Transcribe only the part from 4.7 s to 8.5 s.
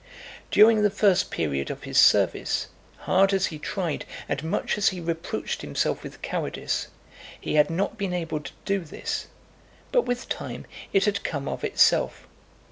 as he reproached himself with cowardice, he had not been able